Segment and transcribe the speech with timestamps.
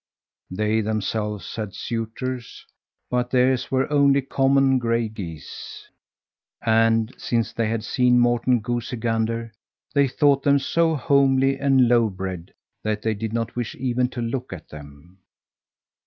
[0.49, 2.65] They themselves had suitors,
[3.11, 5.89] but theirs were only common gray geese,
[6.65, 9.53] and, since they had seen Morten Goosey Gander,
[9.93, 12.51] they thought them so homely and low bred
[12.83, 15.19] that they did not wish even to look at them.